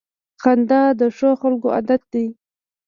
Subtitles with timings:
[0.41, 2.25] •خندا د ښو خلکو عادت دی.